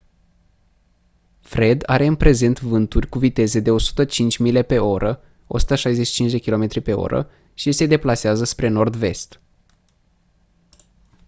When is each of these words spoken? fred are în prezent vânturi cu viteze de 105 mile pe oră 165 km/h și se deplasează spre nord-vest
fred 1.41 1.83
are 1.87 2.03
în 2.05 2.15
prezent 2.15 2.59
vânturi 2.59 3.09
cu 3.09 3.19
viteze 3.19 3.59
de 3.59 3.71
105 3.71 4.37
mile 4.37 4.61
pe 4.61 4.79
oră 4.79 5.21
165 5.47 6.41
km/h 6.43 7.25
și 7.53 7.71
se 7.71 7.85
deplasează 7.85 8.43
spre 8.43 8.67
nord-vest 8.67 9.39